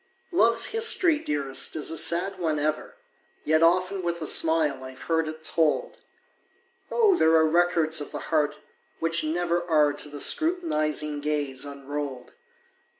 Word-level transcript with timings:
Love's 0.31 0.65
history, 0.73 1.19
dearest, 1.19 1.75
is 1.75 1.91
a 1.91 1.95
sad 1.95 2.39
one 2.39 2.57
ever, 2.57 2.95
Yet 3.43 3.61
often 3.61 4.01
with 4.01 4.19
a 4.19 4.25
smile 4.25 4.83
I've 4.83 5.03
heard 5.03 5.27
it 5.27 5.43
told! 5.43 5.99
Oh, 6.89 7.15
there 7.15 7.35
are 7.35 7.45
records 7.45 8.01
of 8.01 8.11
the 8.11 8.17
heart 8.33 8.57
which 8.97 9.23
never 9.23 9.63
Are 9.69 9.93
to 9.93 10.09
the 10.09 10.19
scrutinizing 10.19 11.21
gaze 11.21 11.65
unrolled! 11.65 12.31